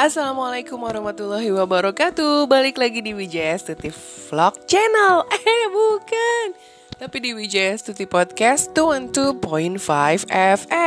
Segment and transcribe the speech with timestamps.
[0.00, 2.48] Assalamualaikum warahmatullahi wabarakatuh.
[2.48, 5.28] Balik lagi di Wijaya Stuti Vlog Channel.
[5.44, 6.56] Eh bukan.
[6.96, 10.80] Tapi di Wijaya Stuti Podcast 212.5 FM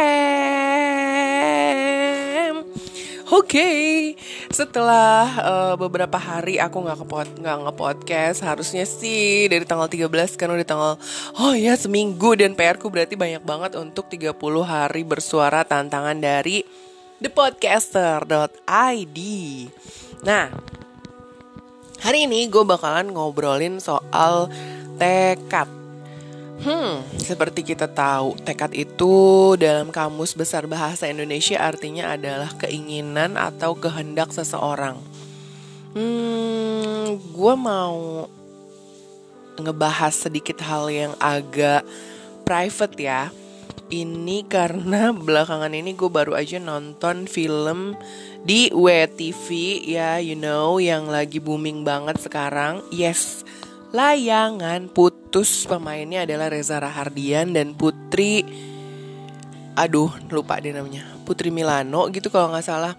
[3.30, 3.54] Oke.
[3.54, 4.18] Okay.
[4.50, 10.09] Setelah uh, beberapa hari aku gak, kepod, gak nge-podcast Harusnya sih dari tanggal 13
[10.41, 10.98] kan udah tanggal
[11.38, 12.34] Oh ya seminggu.
[12.34, 14.34] Dan PR ku berarti banyak banget untuk 30
[14.66, 16.66] hari bersuara tantangan dari
[17.23, 19.19] thepodcaster.id
[20.23, 20.47] Nah,
[21.99, 24.51] hari ini gue bakalan ngobrolin soal
[24.96, 25.68] tekad.
[26.63, 33.75] Hmm, seperti kita tahu, tekad itu dalam kamus besar bahasa Indonesia artinya adalah keinginan atau
[33.75, 34.95] kehendak seseorang.
[35.91, 38.31] Hmm, gue mau
[39.59, 41.83] ngebahas sedikit hal yang agak
[42.47, 43.27] private ya
[43.94, 47.94] ini karena belakangan ini gue baru aja nonton film
[48.41, 49.47] di WTV
[49.86, 52.81] ya you know yang lagi booming banget sekarang.
[52.89, 53.45] Yes
[53.94, 54.89] layangan.
[54.89, 58.41] Putus pemainnya adalah Reza Rahardian dan Putri
[59.73, 62.94] aduh lupa deh namanya Putri Milano gitu kalau nggak salah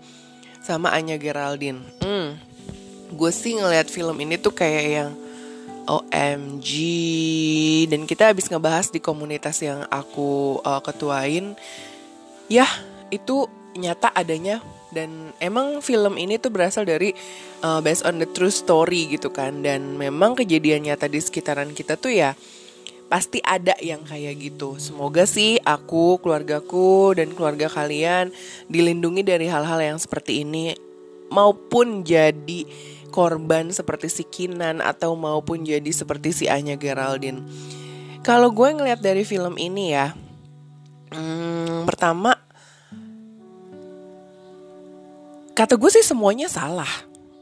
[0.65, 1.83] sama Anya Geraldine.
[2.01, 2.41] Hmm,
[3.13, 5.11] gue sih ngeliat film ini tuh kayak yang
[5.85, 6.71] OMG
[7.93, 11.57] dan kita habis ngebahas di komunitas yang aku uh, ketuain
[12.49, 12.67] ya
[13.13, 14.63] itu nyata adanya.
[14.95, 17.11] Dan emang film ini tuh berasal dari
[17.67, 19.67] uh, based on the true story gitu kan.
[19.67, 22.39] Dan memang kejadian nyata di sekitaran kita tuh ya
[23.11, 24.79] pasti ada yang kayak gitu.
[24.79, 28.31] Semoga sih aku, keluargaku dan keluarga kalian
[28.71, 30.79] dilindungi dari hal-hal yang seperti ini
[31.35, 32.63] maupun jadi
[33.15, 37.47] korban seperti si Kinan atau maupun jadi seperti si Anya Geraldine.
[38.27, 40.11] Kalau gue ngeliat dari film ini ya,
[41.15, 42.35] hmm, pertama
[45.55, 46.91] kata gue sih semuanya salah.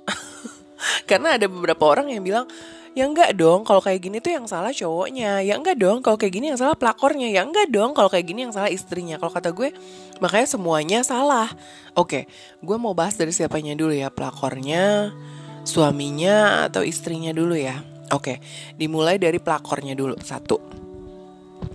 [1.08, 2.44] Karena ada beberapa orang yang bilang,
[2.92, 6.36] ya enggak dong kalau kayak gini tuh yang salah cowoknya ya enggak dong kalau kayak
[6.36, 9.48] gini yang salah pelakornya ya enggak dong kalau kayak gini yang salah istrinya kalau kata
[9.56, 9.72] gue
[10.20, 11.48] makanya semuanya salah
[11.96, 12.28] oke
[12.60, 15.08] gue mau bahas dari siapanya dulu ya pelakornya
[15.62, 17.80] suaminya atau istrinya dulu ya.
[18.12, 18.44] Oke,
[18.76, 20.20] dimulai dari pelakornya dulu.
[20.20, 20.60] Satu.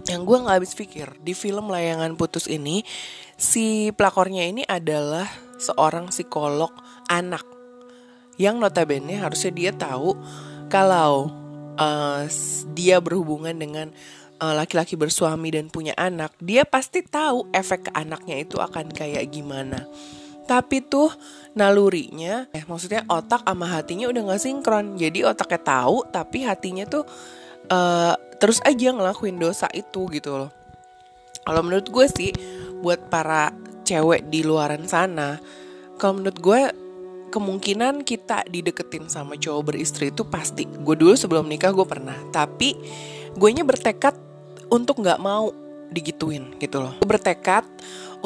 [0.07, 2.85] Yang gue gak habis pikir, di film Layangan Putus ini,
[3.35, 5.27] si pelakornya ini adalah
[5.59, 6.71] seorang psikolog
[7.11, 7.43] anak.
[8.37, 10.13] Yang notabene harusnya dia tahu
[10.69, 11.33] kalau
[11.75, 12.23] uh,
[12.77, 13.89] dia berhubungan dengan
[14.37, 19.25] eh, laki-laki bersuami dan punya anak, dia pasti tahu efek ke anaknya itu akan kayak
[19.33, 19.89] gimana.
[20.47, 21.11] Tapi tuh
[21.59, 24.95] nalurinya, eh maksudnya otak sama hatinya udah gak sinkron.
[24.95, 27.03] Jadi otaknya tahu, tapi hatinya tuh
[27.67, 30.51] uh, terus aja ngelakuin dosa itu gitu loh.
[31.43, 32.31] Kalau menurut gue sih,
[32.79, 33.51] buat para
[33.83, 35.39] cewek di luaran sana,
[35.99, 36.61] kalau menurut gue
[37.27, 40.63] kemungkinan kita dideketin sama cowok beristri itu pasti.
[40.63, 42.75] Gue dulu sebelum nikah gue pernah, tapi
[43.35, 44.15] gue nya bertekad
[44.71, 46.93] untuk nggak mau digituin gitu loh.
[46.99, 47.63] Gue bertekad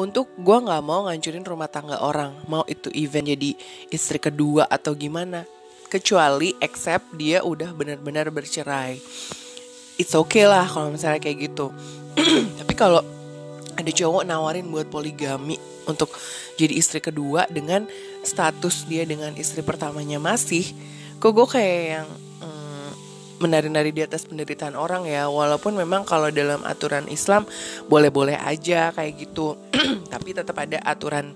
[0.00, 3.50] untuk gue nggak mau ngancurin rumah tangga orang mau itu event jadi
[3.92, 5.44] istri kedua atau gimana.
[5.92, 8.96] Kecuali except dia udah benar-benar bercerai.
[10.00, 11.68] It's okay lah kalau misalnya kayak gitu.
[12.58, 13.04] Tapi kalau
[13.76, 16.12] ada cowok nawarin buat poligami untuk
[16.56, 17.88] jadi istri kedua dengan
[18.22, 20.62] status dia dengan istri pertamanya masih
[21.18, 22.08] kok gue kayak yang
[23.42, 25.26] menari-nari di atas penderitaan orang ya.
[25.26, 27.42] Walaupun memang kalau dalam aturan Islam
[27.90, 29.58] boleh-boleh aja kayak gitu.
[30.12, 31.34] Tapi tetap ada aturan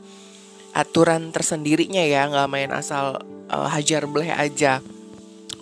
[0.70, 2.30] aturan tersendirinya ya.
[2.30, 3.18] Nggak main asal
[3.50, 4.78] uh, hajar boleh aja.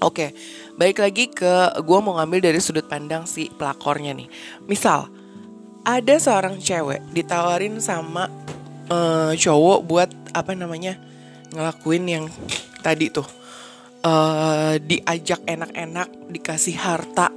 [0.04, 0.36] Oke
[0.74, 4.28] baik lagi ke gue mau ngambil dari sudut pandang si pelakornya nih.
[4.66, 5.06] Misal
[5.86, 8.26] ada seorang cewek ditawarin sama
[8.90, 10.98] uh, cowok buat apa namanya
[11.54, 12.24] ngelakuin yang
[12.82, 13.26] tadi tuh
[14.04, 17.32] uh, diajak enak-enak, dikasih harta,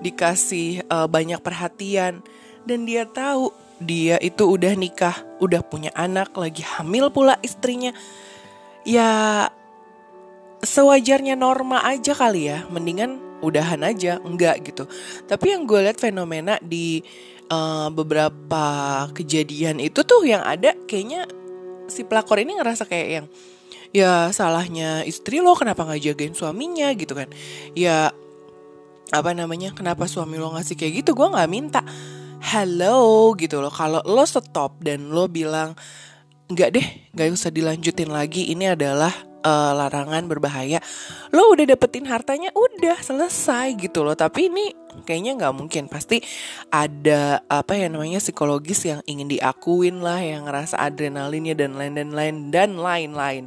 [0.00, 2.24] dikasih uh, banyak perhatian,
[2.64, 7.92] dan dia tahu dia itu udah nikah, udah punya anak, lagi hamil pula istrinya.
[8.86, 9.46] Ya
[10.64, 14.88] sewajarnya norma aja kali ya, mendingan udahan aja, enggak gitu.
[15.28, 17.04] Tapi yang gue lihat fenomena di
[17.52, 18.64] uh, beberapa
[19.12, 21.28] kejadian itu tuh yang ada kayaknya
[21.86, 23.26] si pelakor ini ngerasa kayak yang
[23.90, 27.28] ya salahnya istri lo kenapa nggak jagain suaminya gitu kan.
[27.72, 28.12] Ya
[29.14, 31.80] apa namanya kenapa suami lo ngasih kayak gitu gue nggak minta.
[32.42, 33.72] Hello gitu loh.
[33.72, 35.74] Kalau lo stop dan lo bilang
[36.46, 39.10] nggak deh nggak usah dilanjutin lagi ini adalah
[39.46, 40.82] uh, larangan berbahaya
[41.30, 44.18] lo udah dapetin hartanya udah selesai gitu loh.
[44.18, 44.74] Tapi ini
[45.06, 45.86] kayaknya nggak mungkin.
[45.86, 46.18] Pasti
[46.74, 52.10] ada apa ya namanya psikologis yang ingin diakuin lah yang ngerasa adrenalinnya dan lain dan
[52.10, 53.44] lain dan lain-lain.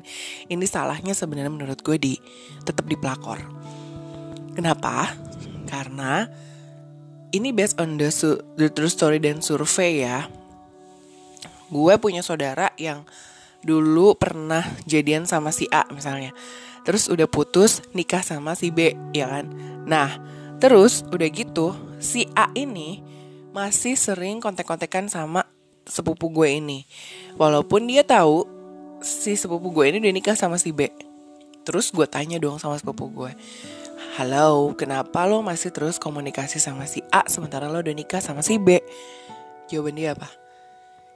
[0.48, 2.14] Ini salahnya sebenarnya menurut gue di
[2.64, 3.44] tetap di pelakor.
[4.56, 5.12] Kenapa?
[5.68, 6.26] Karena
[7.30, 8.10] ini based on the,
[8.58, 10.26] the true story dan survei ya.
[11.70, 13.06] Gue punya saudara yang
[13.64, 16.32] dulu pernah jadian sama si A misalnya.
[16.88, 19.52] Terus udah putus nikah sama si B, ya kan?
[19.84, 20.18] Nah,
[20.58, 23.04] terus udah gitu si A ini
[23.52, 25.44] masih sering kontek-kontekan sama
[25.84, 26.88] sepupu gue ini.
[27.36, 28.48] Walaupun dia tahu
[29.04, 30.88] si sepupu gue ini udah nikah sama si B.
[31.68, 33.32] Terus gue tanya dong sama sepupu gue.
[34.16, 38.58] Halo, kenapa lo masih terus komunikasi sama si A sementara lo udah nikah sama si
[38.58, 38.80] B?
[39.70, 40.49] Jawaban dia apa?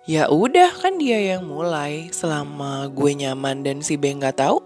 [0.04, 2.12] Ya udah kan dia yang mulai.
[2.12, 4.60] Selama gue nyaman dan si B nggak tahu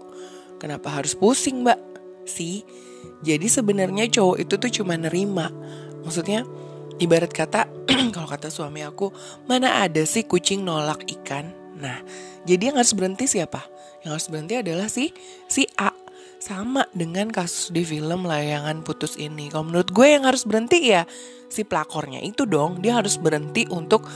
[0.58, 1.78] kenapa harus pusing mbak?
[2.26, 2.66] Si
[3.22, 5.54] jadi sebenarnya cowok itu tuh cuma nerima.
[6.02, 6.42] Maksudnya
[6.98, 7.70] ibarat kata
[8.14, 9.14] kalau kata suami aku
[9.46, 11.54] mana ada sih kucing nolak ikan?
[11.78, 12.02] Nah
[12.42, 13.62] jadi yang harus berhenti siapa?
[14.02, 15.14] Yang harus berhenti adalah si
[15.46, 15.94] si A.
[16.38, 19.50] Sama dengan kasus di film layangan putus ini.
[19.50, 21.06] Kalau menurut gue yang harus berhenti ya
[21.46, 22.78] si pelakornya itu dong.
[22.78, 24.06] Dia harus berhenti untuk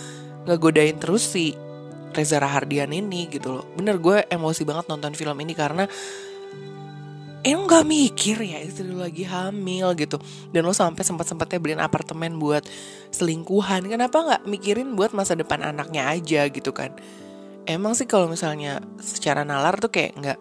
[0.47, 1.55] ngegodain terus si
[2.13, 3.65] Reza Rahardian ini gitu loh.
[3.75, 5.89] Bener gue emosi banget nonton film ini karena
[7.43, 10.21] emang gak mikir ya istri lu lagi hamil gitu.
[10.53, 12.63] Dan lo sampai sempat sempatnya beliin apartemen buat
[13.11, 13.89] selingkuhan.
[13.89, 16.93] Kenapa nggak mikirin buat masa depan anaknya aja gitu kan?
[17.65, 20.41] Emang sih kalau misalnya secara nalar tuh kayak nggak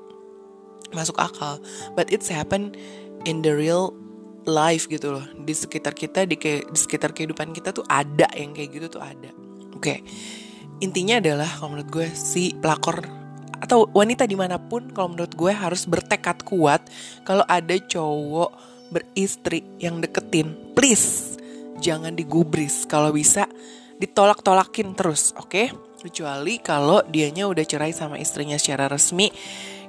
[0.91, 1.63] masuk akal.
[1.95, 2.75] But it's happen
[3.23, 3.95] in the real
[4.43, 5.25] life gitu loh.
[5.39, 9.03] Di sekitar kita di, ke, di sekitar kehidupan kita tuh ada yang kayak gitu tuh
[9.05, 9.50] ada
[9.81, 10.05] Oke,
[10.77, 13.01] intinya adalah kalau menurut gue si pelakor
[13.57, 16.85] atau wanita di mana pun kalau menurut gue harus bertekad kuat
[17.25, 18.53] kalau ada cowok
[18.93, 21.33] beristri yang deketin, please
[21.81, 23.49] jangan digubris kalau bisa
[23.97, 25.49] ditolak-tolakin terus, oke?
[25.49, 25.73] Okay?
[25.97, 29.33] Kecuali kalau dianya udah cerai sama istrinya secara resmi,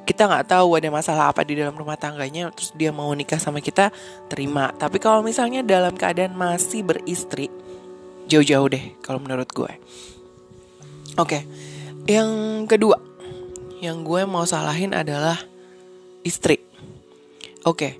[0.08, 3.60] kita nggak tahu ada masalah apa di dalam rumah tangganya, terus dia mau nikah sama
[3.60, 3.92] kita,
[4.32, 4.72] terima.
[4.72, 7.52] Tapi kalau misalnya dalam keadaan masih beristri,
[8.32, 9.72] jauh-jauh deh kalau menurut gue.
[11.20, 11.42] Oke, okay.
[12.08, 12.96] yang kedua
[13.84, 15.36] yang gue mau salahin adalah
[16.24, 16.62] istri.
[17.62, 17.92] Oke, okay.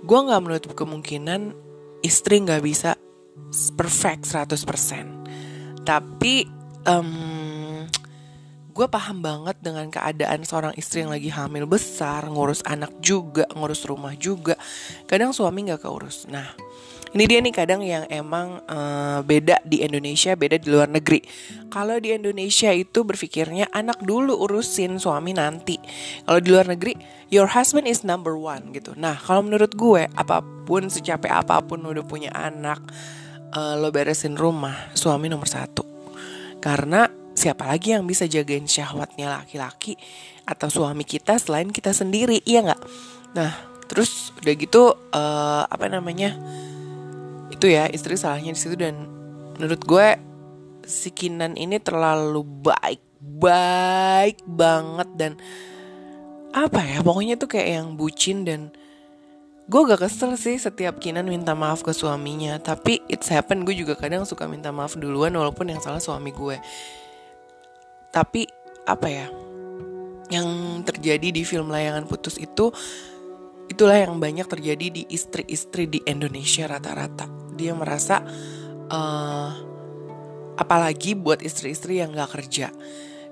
[0.00, 1.52] gue nggak menutup kemungkinan
[2.00, 2.96] istri nggak bisa
[3.76, 5.84] perfect 100%.
[5.84, 6.34] Tapi
[6.86, 7.10] um,
[8.76, 13.88] gue paham banget dengan keadaan seorang istri yang lagi hamil besar, ngurus anak juga, ngurus
[13.88, 14.52] rumah juga.
[15.08, 16.28] Kadang suami nggak keurus.
[16.28, 16.52] Nah,
[17.16, 21.24] ini dia nih kadang yang emang uh, beda di Indonesia, beda di luar negeri.
[21.72, 25.80] Kalau di Indonesia itu berpikirnya anak dulu urusin suami nanti.
[26.28, 26.92] Kalau di luar negeri,
[27.32, 28.92] your husband is number one gitu.
[28.92, 32.84] Nah, kalau menurut gue, apa pun secapek apa pun udah punya anak,
[33.56, 35.88] uh, lo beresin rumah, suami nomor satu.
[36.60, 39.94] Karena siapa lagi yang bisa jagain syahwatnya laki-laki
[40.48, 42.82] atau suami kita selain kita sendiri, iya nggak?
[43.36, 43.52] Nah,
[43.86, 46.34] terus udah gitu uh, apa namanya?
[47.56, 49.06] itu ya istri salahnya di situ dan
[49.56, 50.08] menurut gue
[50.84, 55.32] si Kinan ini terlalu baik baik banget dan
[56.52, 58.72] apa ya pokoknya tuh kayak yang bucin dan
[59.66, 63.96] gue gak kesel sih setiap Kinan minta maaf ke suaminya tapi it's happen gue juga
[63.96, 66.60] kadang suka minta maaf duluan walaupun yang salah suami gue
[68.16, 68.48] tapi
[68.88, 69.28] apa ya
[70.32, 72.72] yang terjadi di film layangan putus itu
[73.68, 78.24] itulah yang banyak terjadi di istri-istri di Indonesia rata-rata dia merasa
[78.88, 79.50] uh,
[80.56, 82.72] apalagi buat istri-istri yang gak kerja.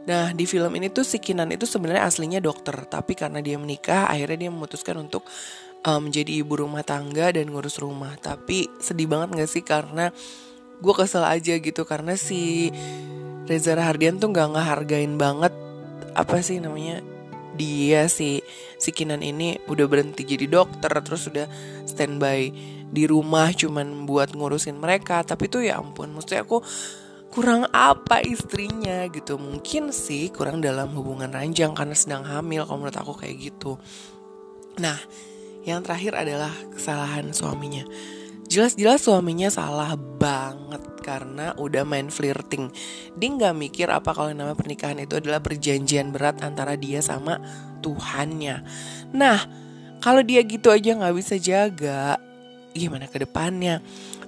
[0.04, 4.04] Nah di film ini tuh si Kinan itu sebenarnya aslinya dokter, tapi karena dia menikah
[4.12, 5.24] akhirnya dia memutuskan untuk
[5.88, 8.12] uh, menjadi ibu rumah tangga dan ngurus rumah.
[8.20, 10.12] Tapi sedih banget gak sih karena
[10.80, 12.72] gue kesel aja gitu karena si
[13.44, 15.52] Reza Rahardian tuh gak ngehargain banget
[16.14, 17.02] apa sih namanya
[17.54, 18.42] dia si
[18.76, 21.46] si Kinan ini udah berhenti jadi dokter terus udah
[21.86, 22.50] standby
[22.90, 25.22] di rumah cuman buat ngurusin mereka.
[25.22, 26.62] Tapi tuh ya ampun maksudnya aku
[27.30, 29.38] kurang apa istrinya gitu.
[29.38, 33.78] Mungkin sih kurang dalam hubungan ranjang karena sedang hamil kalau menurut aku kayak gitu.
[34.82, 34.98] Nah
[35.62, 37.86] yang terakhir adalah kesalahan suaminya
[38.54, 42.70] jelas-jelas suaminya salah banget karena udah main flirting
[43.18, 47.42] dia nggak mikir apa kalau nama pernikahan itu adalah perjanjian berat antara dia sama
[47.82, 48.62] Tuhannya
[49.10, 49.42] nah
[49.98, 52.22] kalau dia gitu aja nggak bisa jaga
[52.74, 53.80] gimana ke depannya.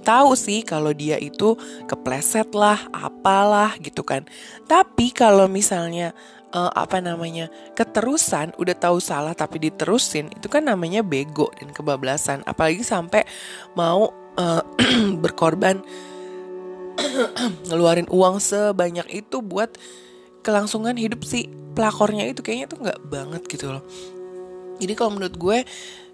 [0.07, 1.59] Tahu sih kalau dia itu
[1.91, 4.23] kepleset lah, apalah gitu kan.
[4.71, 6.15] Tapi kalau misalnya
[6.57, 12.41] uh, apa namanya keterusan udah tahu salah tapi diterusin itu kan namanya bego dan kebablasan.
[12.49, 13.29] Apalagi sampai
[13.77, 14.09] mau
[14.41, 14.63] uh,
[15.23, 15.85] berkorban
[17.69, 19.77] ngeluarin uang sebanyak itu buat
[20.41, 23.85] kelangsungan hidup si pelakornya itu kayaknya tuh nggak banget gitu loh.
[24.81, 25.59] Jadi kalau menurut gue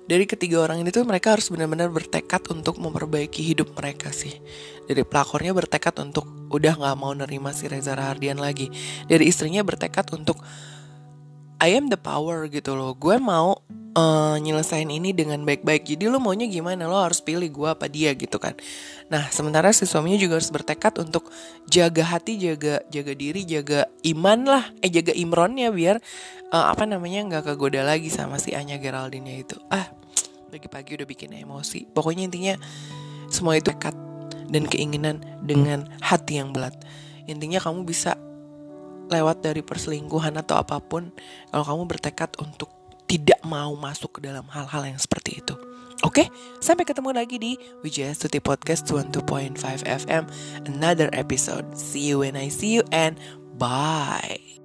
[0.03, 4.35] dari ketiga orang ini tuh mereka harus benar-benar bertekad untuk memperbaiki hidup mereka sih.
[4.91, 8.67] Dari pelakornya bertekad untuk udah nggak mau nerima si Reza Rahardian lagi.
[9.07, 10.43] Dari istrinya bertekad untuk
[11.63, 12.99] I am the power gitu loh.
[12.99, 13.55] Gue mau
[13.95, 15.87] uh, nyelesain ini dengan baik-baik.
[15.87, 16.91] Jadi lo maunya gimana?
[16.91, 18.59] Lo harus pilih gue apa dia gitu kan.
[19.07, 21.31] Nah, sementara si suaminya juga harus bertekad untuk
[21.71, 24.65] jaga hati, jaga jaga diri, jaga iman lah.
[24.83, 26.03] Eh jaga imronnya biar
[26.51, 29.55] uh, apa namanya nggak kegoda lagi sama si Anya Geraldine itu.
[29.71, 29.87] Ah,
[30.51, 31.87] pagi-pagi udah bikin emosi.
[31.95, 32.59] Pokoknya intinya
[33.31, 33.95] semua itu tekad
[34.51, 36.75] dan keinginan dengan hati yang belat.
[37.31, 38.19] Intinya kamu bisa
[39.13, 41.13] lewat dari perselingkuhan atau apa pun
[41.53, 42.73] kalau kamu bertekad untuk
[43.05, 45.53] tidak mau masuk ke dalam hal-hal yang seperti itu.
[46.03, 46.27] Oke, okay?
[46.59, 47.55] sampai ketemu lagi di
[47.85, 50.27] Wijaya Stuti Podcast 12.5 FM,
[50.67, 51.69] another episode.
[51.79, 53.21] See you when I see you and
[53.55, 54.62] bye.